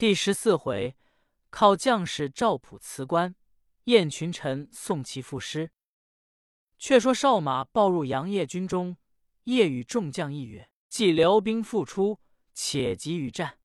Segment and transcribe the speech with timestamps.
[0.00, 0.96] 第十四回，
[1.50, 3.34] 靠将士赵普辞官，
[3.84, 5.72] 宴群臣送其赋诗。
[6.78, 8.96] 却说少马报入杨业军中，
[9.44, 12.18] 夜与众将议曰：“既辽兵复出，
[12.54, 13.58] 且急与战。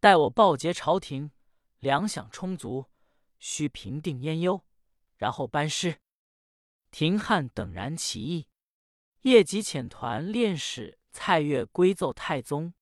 [0.00, 1.32] 待我报捷朝廷，
[1.80, 2.86] 粮饷充足，
[3.38, 4.64] 须平定燕忧，
[5.18, 5.98] 然后班师。”
[6.90, 8.46] 廷翰等然其意。
[9.20, 12.72] 夜即遣团练使蔡越归奏太宗。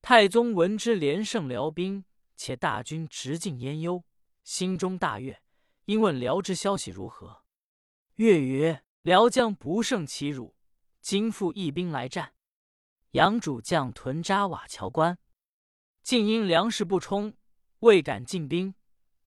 [0.00, 2.04] 太宗闻之，连胜辽兵。
[2.42, 4.02] 且大军直进燕幽，
[4.42, 5.40] 心中大悦，
[5.84, 7.44] 因问辽之消息如何。
[8.16, 10.56] 越曰：“辽将不胜其辱，
[11.00, 12.34] 今复一兵来战。
[13.12, 15.20] 杨主将屯扎瓦桥关，
[16.02, 17.36] 竟因粮食不充，
[17.78, 18.74] 未敢进兵，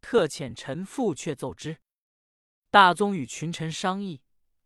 [0.02, 1.78] 特遣臣父却奏之。
[2.70, 4.22] 大宗与群臣商议，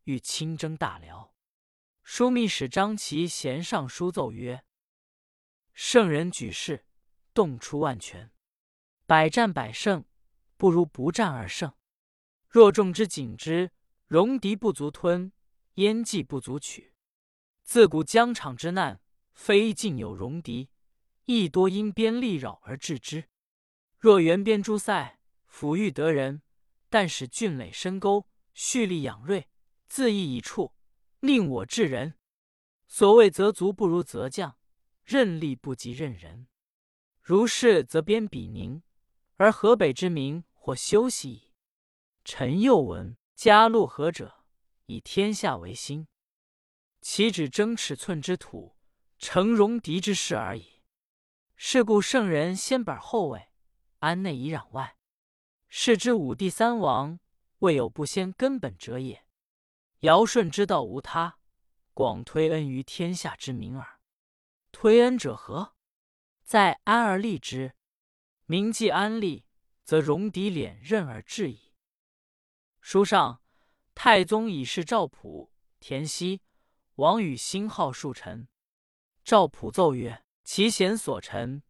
[0.06, 1.36] 欲亲征大辽。
[2.04, 4.66] 枢密使张齐贤上书奏曰
[5.72, 6.88] ：‘圣人举事，
[7.32, 8.32] 动出万全。’”
[9.10, 10.06] 百战百胜，
[10.56, 11.74] 不如不战而胜。
[12.48, 13.72] 若众之紧之，
[14.06, 15.32] 戎狄不足吞，
[15.74, 16.94] 燕计不足取。
[17.64, 19.02] 自古疆场之难，
[19.34, 20.70] 非尽有戎狄，
[21.26, 23.28] 亦多因边利扰而致之。
[23.98, 25.20] 若援边诸塞，
[25.52, 26.44] 抚育得人，
[26.88, 29.50] 但使峻垒深沟，蓄力养锐，
[29.88, 30.76] 自益以处，
[31.20, 32.14] 令我治人。
[32.88, 34.56] 所谓择卒不如择将，
[35.04, 36.48] 任力不及任人。
[37.24, 38.84] 如是，则边鄙宁。
[39.40, 41.54] 而河北之民或休息矣。
[42.26, 44.44] 臣又闻家路何者，
[44.88, 46.10] 以天下为心，
[47.00, 48.76] 岂止争尺寸之土，
[49.18, 50.84] 成戎狄之势而已。
[51.56, 53.48] 是故圣人先本后位，
[54.00, 54.98] 安内以攘外。
[55.70, 57.22] 是之五帝三王，
[57.60, 59.26] 未有不先根本者也。
[60.00, 61.38] 尧舜之道无他，
[61.94, 64.02] 广推恩于天下之民耳。
[64.74, 65.76] 推恩者何？
[66.44, 67.76] 在安而立之。
[68.52, 69.46] 民既安立，
[69.84, 71.76] 则戎狄敛刃而至矣。
[72.82, 73.44] 书上
[73.94, 76.42] 太宗以示赵普、田熙、
[76.96, 78.48] 王与新号数臣。
[79.24, 81.62] 赵普奏曰：“其贤所陈，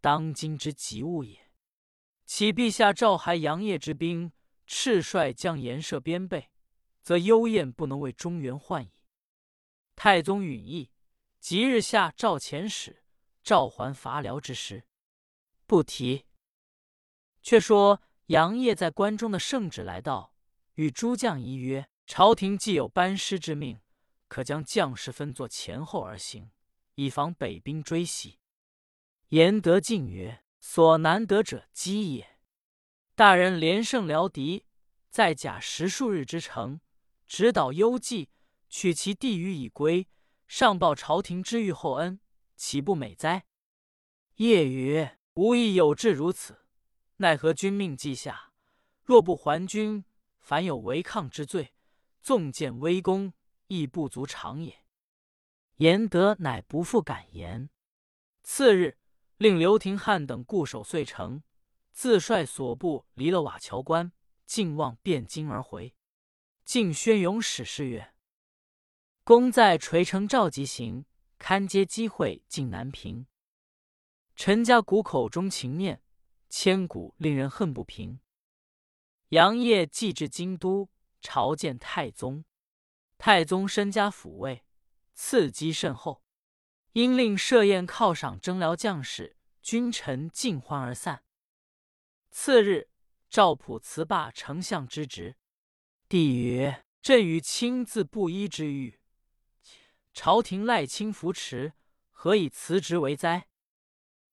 [0.00, 1.50] 当今之急务也。
[2.24, 4.30] 启陛下赵还杨业之兵，
[4.64, 6.52] 赤率将严设边备，
[7.02, 8.92] 则幽燕不能为中原患矣。”
[9.96, 10.92] 太宗允意，
[11.40, 13.02] 即日下诏遣使
[13.42, 14.86] 召还伐辽之师，
[15.66, 16.26] 不提。
[17.48, 20.34] 却说杨业在关中的圣旨来到，
[20.74, 23.80] 与诸将一曰：“朝廷既有班师之命，
[24.28, 26.50] 可将将士分作前后而行，
[26.96, 28.38] 以防北兵追袭。”
[29.32, 32.38] 言德进曰：“所难得者机也。
[33.14, 34.66] 大人连胜辽敌，
[35.08, 36.82] 在甲十数日之城，
[37.26, 38.28] 直捣幽蓟，
[38.68, 40.06] 取其地于以归，
[40.46, 42.20] 上报朝廷之遇厚恩，
[42.56, 43.46] 岂不美哉？”
[44.36, 46.58] 夜曰：“吾亦有志如此。”
[47.20, 48.52] 奈何君命既下，
[49.02, 50.04] 若不还君，
[50.38, 51.72] 凡有违抗之罪，
[52.22, 53.32] 纵见威功，
[53.66, 54.84] 亦不足长也。
[55.78, 57.70] 言德乃不复敢言。
[58.44, 58.98] 次日，
[59.36, 61.42] 令刘廷翰等固守遂城，
[61.90, 64.12] 自率所部离了瓦桥关，
[64.46, 65.96] 进望汴京而回。
[66.64, 68.14] 晋宣勇使事曰
[69.24, 71.04] ：“公在垂城召集行，
[71.36, 73.26] 堪接机会进南平。
[74.36, 76.00] 陈家谷口中情念。”
[76.48, 78.20] 千古令人恨不平。
[79.28, 80.88] 杨业既至京都，
[81.20, 82.44] 朝见太宗。
[83.18, 84.64] 太宗身加抚慰，
[85.12, 86.22] 赐机甚厚，
[86.92, 91.24] 因令设宴犒赏征辽将士、君臣，尽欢而散。
[92.30, 92.88] 次日，
[93.28, 95.36] 赵普辞罢丞相之职。
[96.08, 98.98] 帝曰：“朕与亲自布衣之欲，
[100.14, 101.74] 朝廷赖卿扶持，
[102.10, 103.48] 何以辞职为哉？”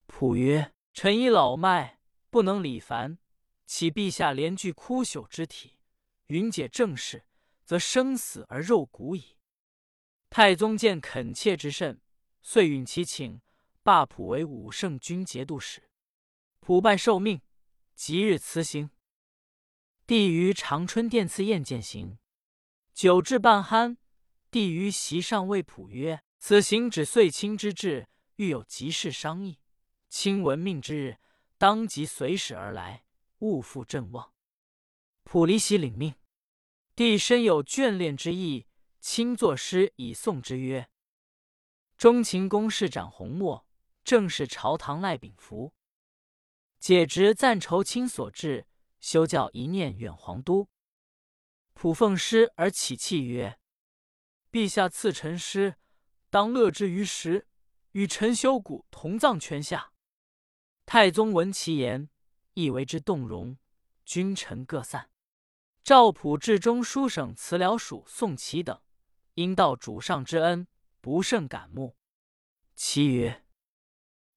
[0.07, 1.99] 普曰：“臣已老迈。”
[2.35, 3.17] 不能理凡，
[3.65, 5.79] 启陛下连具枯朽之体，
[6.25, 7.23] 云解政事，
[7.63, 9.37] 则生死而肉骨矣。
[10.29, 12.01] 太宗见恳切之甚，
[12.41, 13.39] 遂允其请，
[13.83, 15.89] 罢普为武圣军节度使。
[16.59, 17.41] 普拜受命，
[17.95, 18.89] 即日辞行。
[20.05, 22.17] 帝于长春殿赐宴饯行，
[22.93, 23.95] 酒至半酣，
[24.51, 29.61] 帝于席上谓普曰：“此行指岁亲之志，欲有急事商议。
[30.09, 31.15] 卿闻命之日。”
[31.57, 33.05] 当即随使而来，
[33.39, 34.33] 勿负朕望。
[35.23, 36.15] 普离喜领命。
[36.95, 38.67] 帝深有眷恋之意，
[39.01, 40.89] 亲作诗以送之曰
[41.97, 43.67] ：“钟情公事展宏墨，
[44.03, 45.73] 正是朝堂赖秉服。
[46.79, 48.67] 解职赞酬卿所至，
[48.99, 50.69] 休教一念远皇都。”
[51.73, 53.59] 普奉诗而起泣曰
[54.51, 55.75] ：“陛下赐臣诗，
[56.29, 57.47] 当乐之于时，
[57.91, 59.91] 与臣修谷同葬泉下。”
[60.85, 62.09] 太宗闻其言，
[62.53, 63.57] 亦为之动容。
[64.05, 65.09] 君臣各散。
[65.83, 68.79] 赵普至中书省辞僚属宋祁等，
[69.33, 70.67] 因道主上之恩，
[71.01, 71.97] 不甚感慕。
[72.75, 73.43] 其曰：“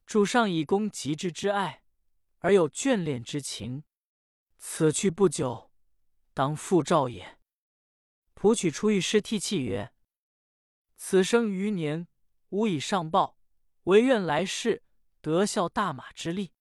[0.06, 1.83] 主上以公极之之爱，
[2.39, 3.85] 而有眷恋之情，
[4.56, 5.71] 此去不久，
[6.33, 7.39] 当复召也。”
[8.33, 9.93] 普取出御诗涕泣曰
[10.97, 12.09] ：“此生余年，
[12.49, 13.39] 无以上报，
[13.85, 14.83] 唯愿来世
[15.20, 16.53] 得效大马之力。”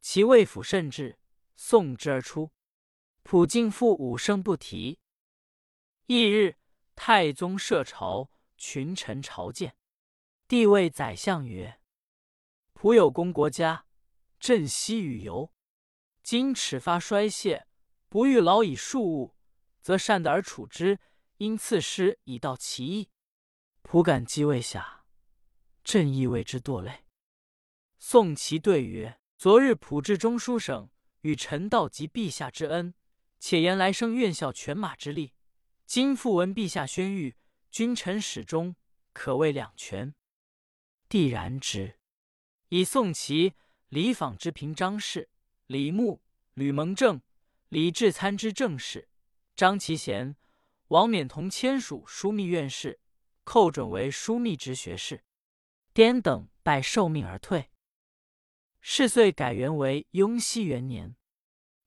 [0.00, 1.18] 其魏府甚至，
[1.56, 2.52] 送之而出。
[3.22, 5.00] 普敬复五声不提。
[6.06, 6.56] 翌日，
[6.94, 9.76] 太宗设朝，群臣朝见。
[10.46, 11.80] 帝谓宰相曰
[12.72, 13.86] ：“仆有功国家，
[14.38, 15.52] 朕惜与游。
[16.22, 17.66] 今齿发衰谢，
[18.08, 19.34] 不欲劳以庶务，
[19.82, 21.00] 则善得而处之。
[21.38, 23.10] 因赐诗以道其意。
[23.82, 25.04] 仆感继位下，
[25.82, 27.02] 朕亦为之堕泪。”
[28.08, 30.88] 宋祁对曰：“昨日普至中书省，
[31.22, 32.94] 与臣道及陛下之恩，
[33.40, 35.34] 且言来生愿效犬马之力。
[35.86, 37.34] 今复闻陛下宣谕，
[37.68, 38.76] 君臣始终，
[39.12, 40.14] 可谓两全。”
[41.10, 41.98] 帝然之，
[42.68, 43.54] 以宋祁、
[43.88, 45.28] 李访之平章事，
[45.66, 46.22] 李牧、
[46.54, 47.20] 吕蒙正、
[47.70, 49.08] 李治参知政事，
[49.56, 50.36] 张其贤、
[50.90, 53.00] 王冕同签署枢密院事，
[53.42, 55.24] 寇准为枢密直学士。
[55.92, 57.68] 颠等拜受命而退。
[58.88, 61.16] 是岁改元为雍熙元年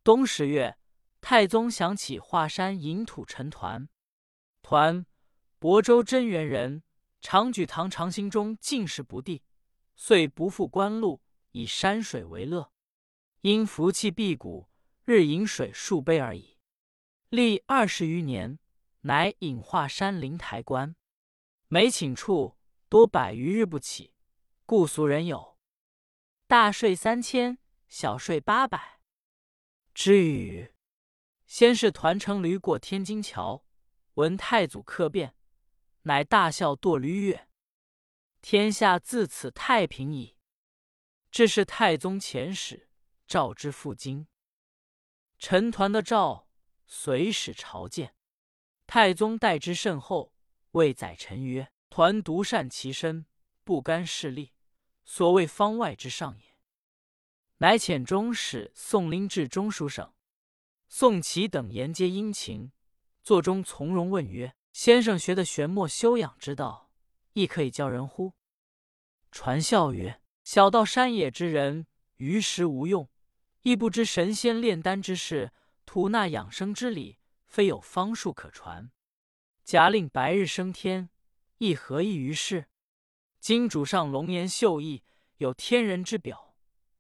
[0.03, 0.77] 冬十月，
[1.21, 3.87] 太宗想起华山隐土陈团，
[4.61, 5.05] 团
[5.61, 6.83] 亳州真元人。
[7.21, 9.43] 常举堂长兴中进士不第，
[9.95, 12.69] 遂不复官禄，以山水为乐。
[13.41, 14.67] 因福气辟谷，
[15.05, 16.57] 日饮水数杯而已。
[17.29, 18.59] 历二十余年，
[19.01, 20.93] 乃隐华山灵台观。
[21.69, 22.57] 每寝处
[22.89, 24.13] 多百余日不起，
[24.65, 25.48] 故俗人有
[26.49, 27.59] 大睡三千，
[27.89, 29.01] 小睡八百
[29.93, 30.73] 之语。
[31.45, 33.63] 先是团乘驴过天津桥，
[34.15, 35.35] 闻太祖客变。
[36.01, 37.47] 乃大笑堕驴曰
[38.41, 40.37] ：“天下自此太平矣。”
[41.29, 42.89] 这是太宗遣使
[43.27, 44.25] 召之赴京，
[45.37, 46.47] 陈团的诏
[46.87, 48.15] 随使朝见，
[48.87, 50.33] 太宗待之甚厚，
[50.71, 53.27] 谓宰臣曰：“团独善其身，
[53.63, 54.53] 不干势力，
[55.11, 56.55] 所谓方外之上也。”
[57.57, 60.13] 乃遣中使宋拎至中书省，
[60.87, 62.71] 宋祁等言皆殷勤，
[63.23, 64.53] 座中从容问曰。
[64.71, 66.91] 先生学的玄墨修养之道，
[67.33, 68.33] 亦可以教人乎？
[69.31, 73.09] 传笑曰：“小道山野之人，于时无用，
[73.63, 75.51] 亦不知神仙炼丹之事，
[75.87, 77.17] 吐纳养生之理，
[77.47, 78.91] 非有方术可传。
[79.63, 81.09] 假令白日升天，
[81.57, 82.67] 亦何益于事？
[83.39, 85.03] 今主上龙颜秀逸，
[85.37, 86.55] 有天人之表，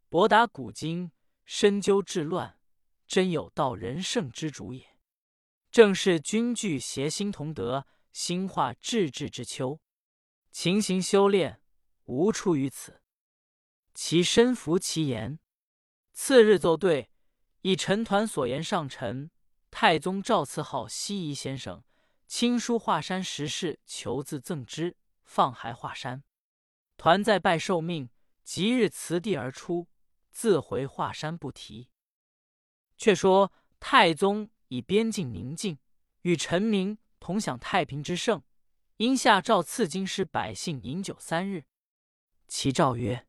[0.07, 1.11] 博达古今，
[1.45, 2.57] 深究治乱，
[3.05, 4.97] 真有道人圣之主也。”
[5.69, 9.81] 正是君具协心同德，兴化志志之秋。
[10.51, 11.61] 勤行修炼，
[12.05, 13.01] 无出于此。
[13.93, 15.39] 其身服其言。
[16.13, 17.11] 次日奏对，
[17.61, 19.29] 以陈团所言上陈。
[19.69, 21.83] 太宗诏赐号西夷先生，
[22.25, 26.23] 亲书华山石室，求字赠之，放还华山。
[26.99, 28.11] 团在拜受命，
[28.43, 29.87] 即日辞帝而出，
[30.29, 31.89] 自回华山不提。
[32.95, 34.51] 却说太宗。
[34.71, 35.79] 以边境宁静，
[36.21, 38.43] 与臣民同享太平之盛，
[38.97, 41.65] 因下诏赐京师百姓饮酒三日。
[42.47, 43.27] 其诏曰：“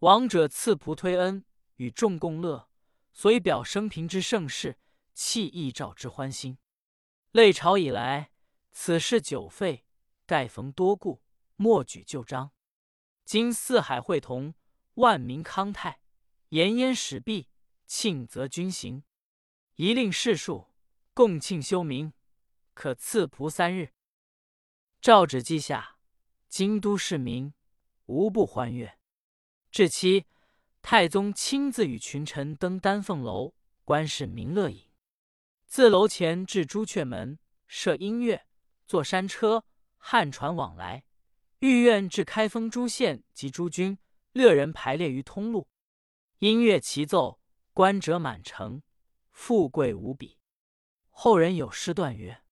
[0.00, 1.44] 王者赐仆推恩，
[1.76, 2.68] 与众共乐，
[3.12, 4.80] 所以表生平之盛世，
[5.14, 6.58] 弃异诏之欢心。
[7.30, 8.32] 累朝以来，
[8.72, 9.84] 此事久废，
[10.26, 11.22] 盖逢多故，
[11.54, 12.55] 莫举旧章。
[13.26, 14.54] 今四海会同，
[14.94, 16.00] 万民康泰，
[16.50, 17.48] 延焉始毕，
[17.84, 19.02] 庆则君行。”
[19.74, 20.68] 一令士庶
[21.12, 22.12] 共庆休明，
[22.72, 23.92] 可赐仆三日。
[25.00, 25.98] 诏旨记下，
[26.48, 27.52] 京都市民
[28.04, 28.96] 无不欢悦。
[29.72, 30.26] 至期，
[30.80, 33.54] 太宗亲自与群臣登丹凤楼，
[33.84, 34.88] 观视民乐饮。
[35.66, 38.46] 自楼前至朱雀门，设音乐，
[38.86, 39.64] 坐山车、
[39.96, 41.02] 汉船往来。
[41.60, 43.98] 御苑至开封诸县及诸军，
[44.32, 45.68] 乐人排列于通路，
[46.38, 47.40] 音乐齐奏，
[47.72, 48.82] 观者满城。
[49.30, 50.38] 富贵无比。
[51.10, 52.42] 后人有诗断曰：“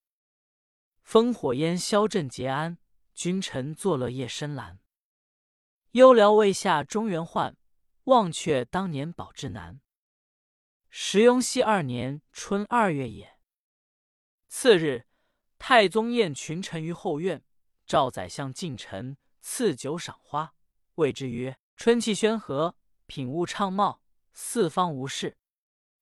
[1.06, 2.76] 烽火烟消镇节安，
[3.14, 4.78] 君臣作乐夜深阑。
[5.92, 7.56] 幽辽未下中原患，
[8.04, 9.80] 忘却当年宝志难。”
[10.90, 13.38] 时雍熙二年春二月也。
[14.46, 15.06] 次日，
[15.58, 17.42] 太宗宴群臣于后院，
[17.86, 20.54] 召宰相近臣赐酒赏花，
[20.94, 22.76] 谓之曰：“春气轩和，
[23.06, 25.36] 品物畅茂，四方无事。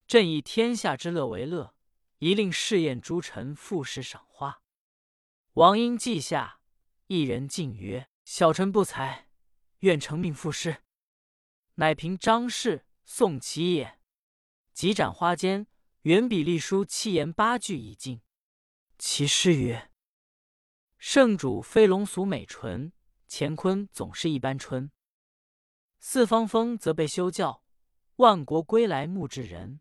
[0.07, 1.75] 朕以天下之乐为乐，
[2.19, 4.63] 一令试验诸臣赋诗赏花。
[5.55, 6.61] 王英记下，
[7.09, 9.29] 一人进曰：“小臣不才，
[9.81, 10.83] 愿承命赋诗。”
[11.77, 13.99] 乃凭张氏、宋其也。
[14.73, 15.67] 即斩花间，
[16.03, 18.21] 原笔隶书七言八句已尽。
[18.99, 19.91] 其诗曰
[21.05, 22.93] ：“圣主飞龙俗美纯，
[23.29, 24.89] 乾坤总是一般春。
[25.99, 27.65] 四方风则被修教，
[28.19, 29.81] 万国归来木至人。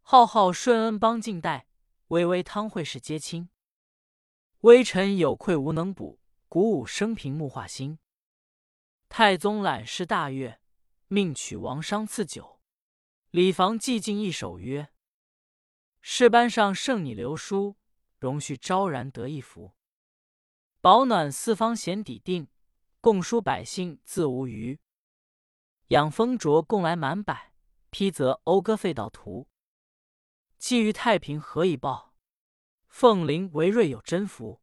[0.00, 1.68] 浩浩顺恩邦尽代，
[2.06, 3.50] 巍巍汤会世皆亲。
[4.60, 6.18] 微臣有愧无能补，
[6.48, 7.98] 鼓舞生平木化心。
[9.10, 10.58] 太宗览事大悦，
[11.08, 12.58] 命取王商赐酒。
[13.28, 14.88] 李房寄进一首曰
[16.00, 17.76] ：“事班上圣拟留书。”
[18.18, 19.75] 容续昭然得一福，
[20.86, 22.46] 保暖四方咸底定，
[23.00, 24.78] 共书百姓自无余。
[25.88, 27.52] 养丰卓共来满百，
[27.90, 29.48] 披则讴歌废道途。
[30.58, 32.14] 寄于太平何以报？
[32.86, 34.62] 凤麟为瑞有真福。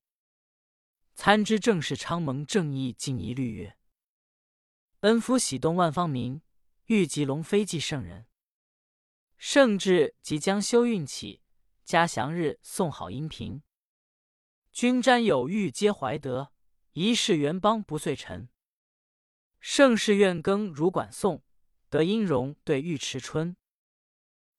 [1.14, 3.78] 参知政事昌蒙正义尽一律曰：
[5.02, 6.42] 恩福喜动万方民，
[6.86, 8.28] 欲及龙飞祭圣人。
[9.38, 11.42] 圣至即将修运起。
[11.84, 13.62] 嘉祥日送好音频，
[14.74, 16.52] 君瞻有欲皆怀德，
[16.94, 18.50] 一世元邦不遂臣。
[19.60, 21.44] 盛世愿耕如管宋，
[21.92, 23.56] 得音容对尉迟春。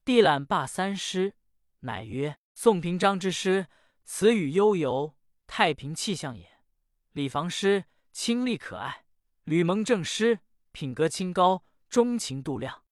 [0.04, 1.34] 帝览罢三诗，
[1.80, 3.66] 乃曰：宋平章之诗，
[4.04, 5.16] 词语悠游，
[5.48, 6.60] 太平气象也。
[7.10, 9.06] 李房诗清丽可爱，
[9.42, 10.38] 吕蒙正诗
[10.70, 12.84] 品格清高，钟情度量，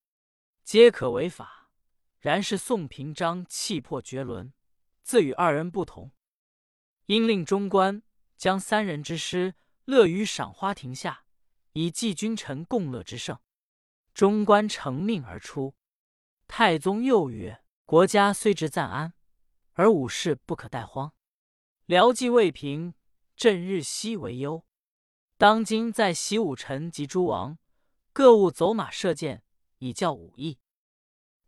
[0.65, 1.71] 皆可为法。
[2.19, 4.53] 然是宋平章气魄绝伦，
[5.05, 6.11] 自与二人不同。
[7.07, 8.03] 因令中官
[8.37, 9.55] 将三人之师
[9.85, 11.25] 乐于赏花亭下，
[11.73, 13.39] 以祭君臣共乐之盛。
[14.15, 15.75] 中官承命而出。
[16.47, 19.15] 太宗又曰：“国家虽值暂安，
[19.73, 21.13] 而武士不可怠荒。
[21.87, 22.95] 辽计未平，
[23.37, 24.65] 朕日夕为忧。
[25.39, 27.59] 当今在习武臣及诸王，
[28.13, 29.43] 各务走马射箭，
[29.79, 30.59] 以教武艺。”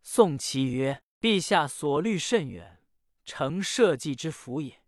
[0.01, 2.81] 宋祁曰：“陛下所虑甚远，
[3.23, 4.81] 诚社稷之福也。”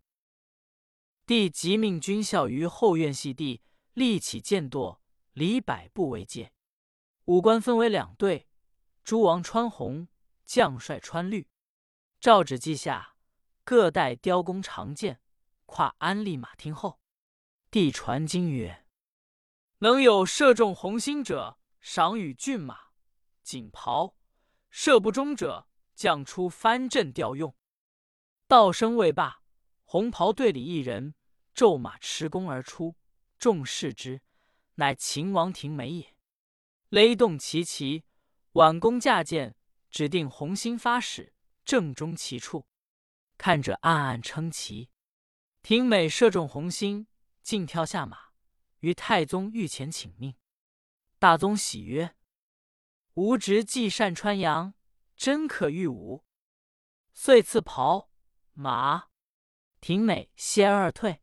[1.27, 4.99] 帝即命军校于后院系地立起箭垛，
[5.33, 6.53] 离百步为界。
[7.25, 8.47] 武官分为两队，
[9.03, 10.07] 诸王穿红，
[10.45, 11.49] 将帅穿绿。
[12.21, 13.17] 诏旨记下，
[13.65, 15.19] 各带雕弓长箭，
[15.65, 17.01] 跨安立马听候。
[17.69, 18.85] 帝传经曰
[19.79, 22.91] ：“能有射中红心者，赏与骏马、
[23.43, 24.15] 锦袍。”
[24.71, 27.53] 射不中者，将出藩镇调用。
[28.47, 29.43] 道声未罢，
[29.89, 31.15] 红袍队里一人
[31.53, 32.97] 骤马持弓而出，
[33.39, 34.21] 众视之，
[34.75, 36.13] 乃秦王庭美也。
[36.89, 38.03] 勒动其旗，
[38.51, 39.55] 挽弓架箭，
[39.89, 42.67] 指定红心发矢，正中其处。
[43.37, 44.89] 看者暗暗称奇。
[45.61, 47.07] 廷美射中红心，
[47.41, 48.31] 竟跳下马，
[48.79, 50.35] 于太宗御前请命。
[51.17, 52.13] 大宗喜曰。
[53.13, 54.73] 吾侄既善穿杨，
[55.15, 56.25] 真可御武。
[57.13, 58.09] 遂赐袍
[58.51, 59.07] 马。
[59.87, 61.21] 平美歇而退。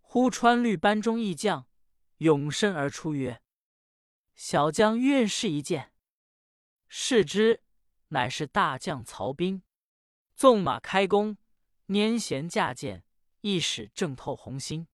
[0.00, 1.68] 忽穿绿班中一将
[2.16, 3.42] 勇身而出，曰
[4.34, 5.92] ：“小将愿试一箭。”
[6.88, 7.62] 视之，
[8.08, 9.62] 乃是大将曹彬。
[10.34, 11.36] 纵马开弓，
[11.88, 13.04] 拈弦架箭，
[13.42, 14.88] 一矢正透红心。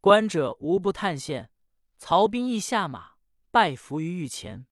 [0.00, 1.50] 观者无不叹羡。
[1.98, 3.16] 曹彬亦下马，
[3.50, 4.66] 拜伏于御前。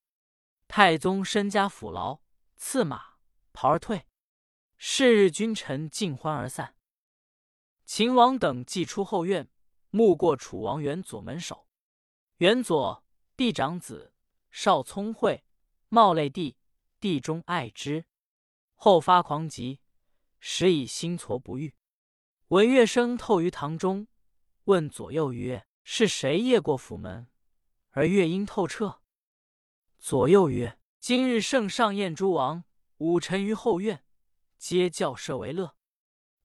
[0.66, 2.22] 太宗身加抚劳，
[2.56, 3.16] 赐马
[3.52, 4.06] 袍而退。
[4.78, 6.74] 是日，君臣尽欢而散。
[7.92, 9.50] 秦王等既出后院，
[9.90, 11.66] 目过楚王元左门首。
[12.36, 13.04] 元左，
[13.36, 14.14] 帝长子，
[14.48, 15.42] 少聪慧，
[15.88, 16.56] 冒类帝，
[17.00, 18.04] 帝中爱之。
[18.76, 19.80] 后发狂疾，
[20.38, 21.74] 时以心挫不愈。
[22.46, 24.06] 闻乐声透于堂中，
[24.66, 27.28] 问左右曰：“是谁夜过府门，
[27.90, 29.00] 而乐音透彻？”
[29.98, 32.62] 左右曰：“今日圣上宴诸王，
[32.98, 34.04] 武臣于后院，
[34.56, 35.74] 皆教射为乐。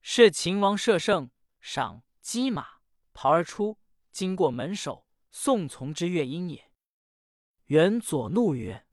[0.01, 1.31] 是秦王射圣，
[1.65, 2.81] 赏击马
[3.11, 3.79] 袍而出，
[4.11, 6.71] 经过门首，宋从之乐音也。”
[7.65, 8.85] 元左怒曰：“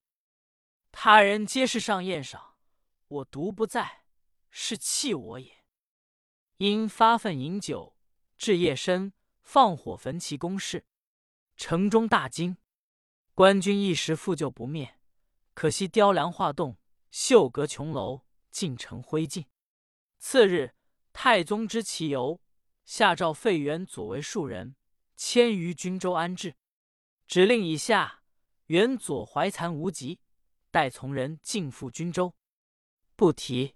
[0.91, 2.55] 他人皆是上宴赏，
[3.07, 4.05] 我独不在，
[4.49, 5.63] 是弃我也。”
[6.57, 7.95] 因发愤饮酒，
[8.39, 9.13] 至夜深，
[9.43, 10.87] 放火焚其宫室，
[11.55, 12.57] 城中大惊。
[13.35, 14.99] 官军一时复救不灭，
[15.53, 16.79] 可惜雕梁画栋、
[17.11, 19.45] 秀阁琼楼尽成灰烬。
[20.17, 20.73] 次日，
[21.11, 22.41] 太宗知其由，
[22.85, 24.75] 下诏废元左为庶人，
[25.15, 26.55] 迁于均州安置。
[27.27, 28.23] 指令以下，
[28.65, 30.19] 原左怀残无疾，
[30.69, 32.33] 待从人进赴均州。
[33.15, 33.75] 不提。